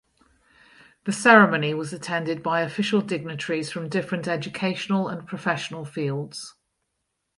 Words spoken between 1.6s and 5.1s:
was attended by official dignitaries from different educational